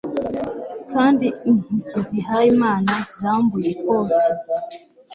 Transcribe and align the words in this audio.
Kandi 0.91 1.25
intoki 1.49 1.99
zihaye 2.07 2.47
Imana 2.55 2.91
zambuye 3.15 3.67
ikoti 3.75 4.29